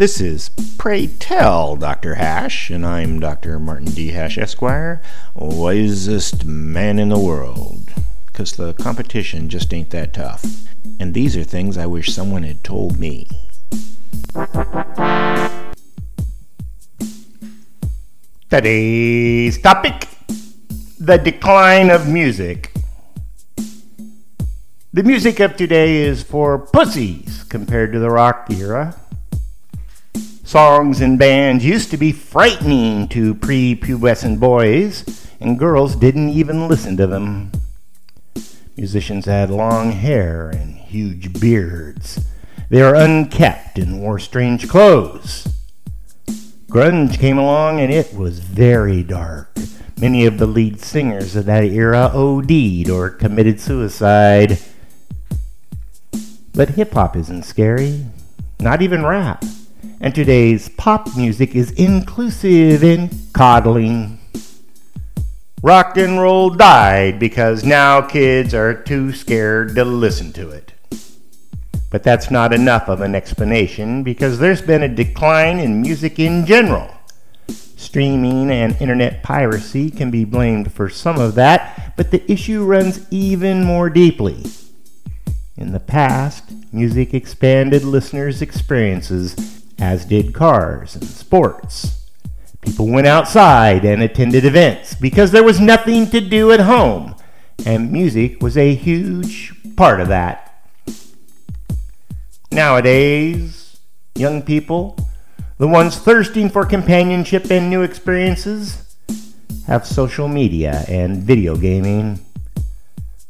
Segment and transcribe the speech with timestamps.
[0.00, 2.14] This is Pray Tell Dr.
[2.14, 3.58] Hash, and I'm Dr.
[3.58, 4.12] Martin D.
[4.12, 5.02] Hash, Esquire,
[5.34, 7.92] wisest man in the world.
[8.24, 10.42] Because the competition just ain't that tough.
[10.98, 13.28] And these are things I wish someone had told me.
[18.48, 20.08] Today's topic
[20.98, 22.72] the decline of music.
[24.94, 28.96] The music of today is for pussies compared to the rock era.
[30.50, 36.96] Songs and bands used to be frightening to prepubescent boys, and girls didn't even listen
[36.96, 37.52] to them.
[38.76, 42.26] Musicians had long hair and huge beards.
[42.68, 45.46] They were unkept and wore strange clothes.
[46.66, 49.56] Grunge came along and it was very dark.
[50.00, 54.58] Many of the lead singers of that era OD'd or committed suicide.
[56.52, 58.06] But hip hop isn't scary,
[58.58, 59.44] not even rap.
[60.02, 64.18] And today's pop music is inclusive and coddling.
[65.62, 70.72] Rock and roll died because now kids are too scared to listen to it.
[71.90, 76.46] But that's not enough of an explanation because there's been a decline in music in
[76.46, 76.90] general.
[77.76, 83.06] Streaming and internet piracy can be blamed for some of that, but the issue runs
[83.10, 84.46] even more deeply.
[85.58, 92.06] In the past, music expanded listeners' experiences, as did cars and sports.
[92.60, 97.16] People went outside and attended events because there was nothing to do at home,
[97.64, 100.62] and music was a huge part of that.
[102.52, 103.78] Nowadays,
[104.14, 104.98] young people,
[105.56, 108.96] the ones thirsting for companionship and new experiences,
[109.66, 112.20] have social media and video gaming.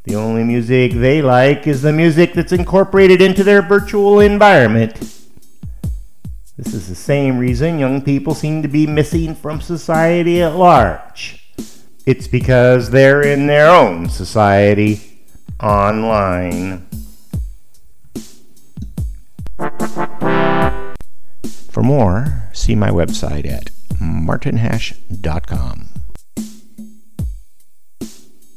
[0.04, 5.19] The only music they like is the music that's incorporated into their virtual environment.
[6.62, 11.50] This is the same reason young people seem to be missing from society at large.
[12.04, 15.22] It's because they're in their own society
[15.58, 16.86] online.
[21.70, 25.89] For more, see my website at martinhash.com.